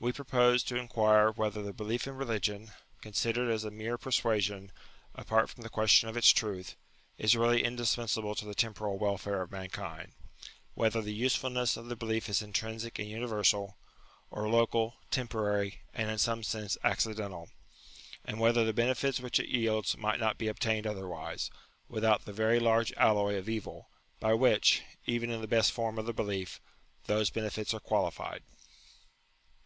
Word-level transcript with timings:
We 0.00 0.12
propose 0.12 0.62
to 0.64 0.76
inquire 0.76 1.30
whether 1.30 1.62
the 1.62 1.72
belief 1.72 2.06
in 2.06 2.14
religion, 2.16 2.72
considered 3.00 3.50
as 3.50 3.64
a 3.64 3.70
mere 3.70 3.96
persuasion, 3.96 4.70
apart 5.14 5.48
from 5.48 5.62
the 5.62 5.70
question 5.70 6.10
of 6.10 6.16
its 6.18 6.28
truth, 6.30 6.76
is 7.16 7.34
really 7.34 7.62
indis 7.62 7.96
pensable 7.96 8.36
to 8.36 8.44
the 8.44 8.54
temporal 8.54 8.98
welfare 8.98 9.40
of 9.40 9.50
mankind; 9.50 10.12
whether 10.74 11.00
the 11.00 11.14
usefulness 11.14 11.78
of 11.78 11.86
the 11.86 11.96
belief 11.96 12.28
is 12.28 12.42
intrinsic 12.42 12.98
and 12.98 13.08
universal, 13.08 13.78
or 14.30 14.46
local, 14.46 14.96
temporary, 15.10 15.80
and, 15.94 16.10
in 16.10 16.18
some 16.18 16.42
sense, 16.42 16.76
accidental; 16.84 17.48
and 18.26 18.38
whether 18.38 18.62
the 18.62 18.74
benefits 18.74 19.20
which 19.20 19.40
it 19.40 19.48
yields 19.48 19.96
might 19.96 20.20
not 20.20 20.36
be 20.36 20.48
obtained 20.48 20.86
otherwise, 20.86 21.50
without 21.88 22.26
the 22.26 22.32
very 22.34 22.60
large 22.60 22.92
alloy 22.98 23.36
of 23.36 23.48
evil, 23.48 23.88
by 24.20 24.34
which, 24.34 24.82
even 25.06 25.30
in 25.30 25.40
the 25.40 25.48
best 25.48 25.72
form 25.72 25.98
of 25.98 26.04
the 26.04 26.12
belief, 26.12 26.60
those 27.06 27.30
benefits 27.30 27.72
are 27.72 27.80
qualified. 27.80 28.42